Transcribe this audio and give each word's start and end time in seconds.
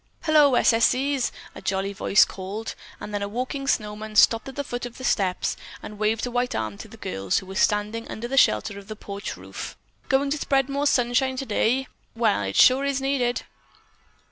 "Hello, 0.23 0.55
S. 0.55 0.73
S. 0.73 0.87
C.'s," 0.87 1.31
a 1.53 1.61
jolly 1.61 1.93
voice 1.93 2.25
called, 2.25 2.73
and 2.99 3.13
then 3.13 3.21
a 3.21 3.27
walking 3.27 3.67
snowman 3.67 4.15
stopped 4.15 4.49
at 4.49 4.55
the 4.55 4.63
foot 4.63 4.87
of 4.87 4.97
the 4.97 5.03
steps 5.03 5.55
and 5.83 5.99
waved 5.99 6.25
a 6.25 6.31
white 6.31 6.55
arm 6.55 6.75
to 6.79 6.87
the 6.87 6.97
girls 6.97 7.37
who 7.37 7.45
were 7.45 7.53
standing 7.53 8.07
under 8.07 8.27
the 8.27 8.35
shelter 8.35 8.79
of 8.79 8.87
the 8.87 8.95
porch 8.95 9.37
roof. 9.37 9.77
"Going 10.09 10.31
to 10.31 10.39
spread 10.39 10.65
some 10.65 10.73
more 10.73 10.87
sunshine 10.87 11.37
today? 11.37 11.87
Well, 12.15 12.41
it 12.41 12.55
sure 12.55 12.83
is 12.83 12.99
needed." 12.99 13.43